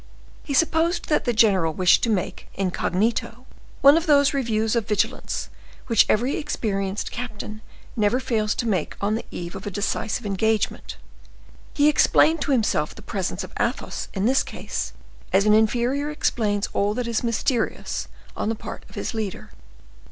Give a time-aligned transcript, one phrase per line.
[0.41, 3.45] He supposed that the general wished to make, incognito,
[3.81, 5.51] one of those reviews of vigilance
[5.85, 7.61] which every experienced captain
[7.95, 10.97] never fails to make on the eve of a decisive engagement:
[11.75, 14.93] he explained to himself the presence of Athos in this case
[15.31, 19.51] as an inferior explains all that is mysterious on the part of his leader.